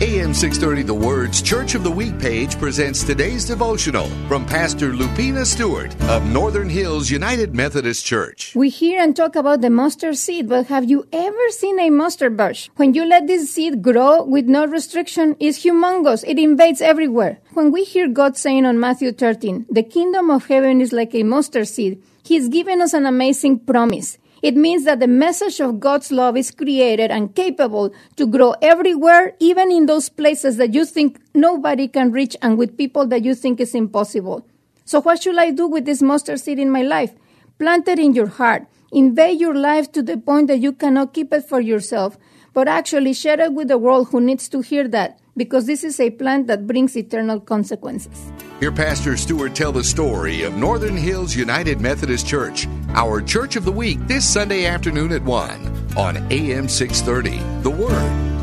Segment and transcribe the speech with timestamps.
[0.00, 5.44] AM 630 The Word's Church of the Week page presents today's devotional from Pastor Lupina
[5.44, 8.52] Stewart of Northern Hills United Methodist Church.
[8.54, 12.36] We hear and talk about the mustard seed, but have you ever seen a mustard
[12.36, 12.70] bush?
[12.76, 16.22] When you let this seed grow with no restriction, it's humongous.
[16.24, 17.40] It invades everywhere.
[17.54, 21.24] When we hear God saying on Matthew 13, the kingdom of heaven is like a
[21.24, 24.18] mustard seed, He's given us an amazing promise.
[24.42, 29.34] It means that the message of God's love is created and capable to grow everywhere,
[29.40, 33.34] even in those places that you think nobody can reach and with people that you
[33.34, 34.46] think is impossible.
[34.84, 37.12] So, what should I do with this mustard seed in my life?
[37.58, 38.66] Plant it in your heart.
[38.92, 42.16] Invade your life to the point that you cannot keep it for yourself,
[42.54, 45.98] but actually share it with the world who needs to hear that, because this is
[46.00, 48.30] a plant that brings eternal consequences.
[48.60, 53.64] Hear Pastor Stewart tell the story of Northern Hills United Methodist Church, our Church of
[53.64, 57.38] the Week, this Sunday afternoon at 1 on AM 630.
[57.62, 58.37] The Word.